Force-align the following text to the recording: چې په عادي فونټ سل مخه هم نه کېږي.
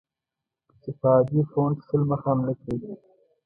چې 0.81 0.89
په 0.99 1.05
عادي 1.13 1.39
فونټ 1.51 1.77
سل 1.87 2.01
مخه 2.09 2.29
هم 2.31 2.39
نه 2.47 2.53
کېږي. 2.61 2.91